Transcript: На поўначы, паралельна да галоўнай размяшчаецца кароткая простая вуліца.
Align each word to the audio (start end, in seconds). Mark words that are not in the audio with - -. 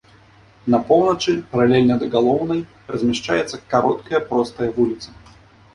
На 0.75 0.79
поўначы, 0.87 1.35
паралельна 1.51 1.99
да 2.05 2.09
галоўнай 2.15 2.65
размяшчаецца 2.95 3.61
кароткая 3.77 4.25
простая 4.33 4.71
вуліца. 4.81 5.09